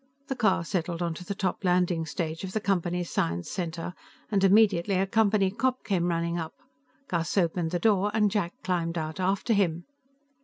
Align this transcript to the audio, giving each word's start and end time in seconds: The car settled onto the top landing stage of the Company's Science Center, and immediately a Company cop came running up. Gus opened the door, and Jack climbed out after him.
The 0.29 0.35
car 0.35 0.65
settled 0.65 1.03
onto 1.03 1.23
the 1.23 1.35
top 1.35 1.63
landing 1.63 2.07
stage 2.07 2.43
of 2.43 2.53
the 2.53 2.59
Company's 2.59 3.11
Science 3.11 3.51
Center, 3.51 3.93
and 4.31 4.43
immediately 4.43 4.95
a 4.95 5.05
Company 5.05 5.51
cop 5.51 5.83
came 5.83 6.07
running 6.07 6.39
up. 6.39 6.55
Gus 7.07 7.37
opened 7.37 7.69
the 7.69 7.77
door, 7.77 8.09
and 8.11 8.31
Jack 8.31 8.53
climbed 8.63 8.97
out 8.97 9.19
after 9.19 9.53
him. 9.53 9.85